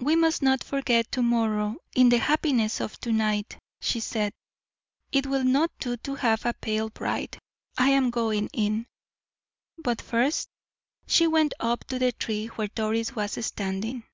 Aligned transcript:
"We 0.00 0.16
must 0.16 0.40
not 0.40 0.64
forget 0.64 1.12
to 1.12 1.20
morrow 1.22 1.76
in 1.94 2.08
the 2.08 2.16
happiness 2.16 2.80
of 2.80 2.98
to 3.00 3.12
night," 3.12 3.58
she 3.82 4.00
said; 4.00 4.32
"it 5.10 5.26
will 5.26 5.44
not 5.44 5.70
do 5.78 5.98
to 5.98 6.14
have 6.14 6.46
a 6.46 6.54
pale 6.54 6.88
bride. 6.88 7.36
I 7.76 7.90
am 7.90 8.08
going 8.08 8.48
in." 8.54 8.86
But 9.76 10.00
first 10.00 10.48
she 11.06 11.26
went 11.26 11.52
up 11.60 11.84
to 11.88 11.98
the 11.98 12.12
tree 12.12 12.46
where 12.46 12.68
Doris 12.68 13.14
was 13.14 13.44
standing. 13.44 14.04